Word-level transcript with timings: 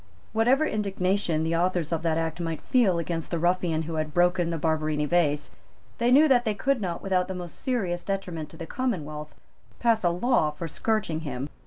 Whatever 0.33 0.65
indignation 0.65 1.43
the 1.43 1.55
authors 1.55 1.91
of 1.91 2.01
that 2.01 2.17
Act 2.17 2.39
might 2.41 2.59
feel 2.59 2.97
against 2.97 3.29
the 3.29 3.37
ruffian 3.37 3.83
who 3.83 3.97
had 4.01 4.15
broken 4.15 4.49
the 4.49 4.57
Barberini 4.57 5.05
Vase, 5.05 5.51
they 5.99 6.09
knew 6.09 6.27
that 6.27 6.43
they 6.43 6.55
could 6.55 6.81
not, 6.81 7.03
without 7.03 7.27
the 7.27 7.35
most 7.35 7.53
serious 7.61 8.03
detriment 8.03 8.49
to 8.49 8.57
the 8.57 8.65
commonwealth, 8.65 9.35
pass 9.79 10.03
a 10.03 10.09
law 10.09 10.49
for 10.49 10.67
scourging 10.67 11.19
him. 11.19 11.49